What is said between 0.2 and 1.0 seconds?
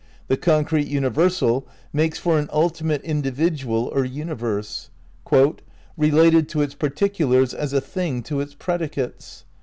The concrete